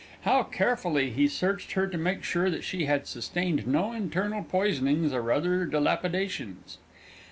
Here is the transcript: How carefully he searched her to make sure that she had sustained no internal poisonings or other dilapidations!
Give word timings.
How 0.21 0.41
carefully 0.41 1.11
he 1.11 1.27
searched 1.27 1.73
her 1.73 1.85
to 1.85 1.95
make 1.95 2.23
sure 2.23 2.49
that 2.49 2.63
she 2.63 2.85
had 2.87 3.05
sustained 3.05 3.67
no 3.67 3.91
internal 3.93 4.43
poisonings 4.43 5.13
or 5.13 5.31
other 5.31 5.63
dilapidations! 5.67 6.79